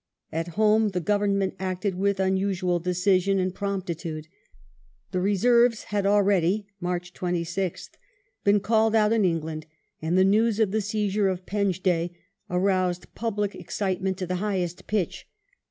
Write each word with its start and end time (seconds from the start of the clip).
At 0.31 0.47
home, 0.57 0.89
the 0.89 0.99
Government 0.99 1.53
acted 1.59 1.93
with 1.93 2.19
unusual 2.19 2.79
decision 2.79 3.37
and 3.37 3.53
promptitude. 3.53 4.27
The 5.11 5.21
Reserves 5.21 5.83
had 5.89 6.07
already 6.07 6.65
(March 6.79 7.13
26th) 7.13 7.91
been 8.43 8.61
called 8.61 8.95
out 8.95 9.13
in 9.13 9.23
England, 9.25 9.67
and 10.01 10.17
the 10.17 10.25
news 10.25 10.59
of 10.59 10.71
the 10.71 10.81
seizure 10.81 11.27
of 11.29 11.45
Penjdeh 11.45 12.09
aroused 12.49 13.13
public 13.13 13.53
excitement 13.53 14.17
to 14.17 14.25
the 14.25 14.37
highest 14.37 14.87
pitch. 14.87 15.27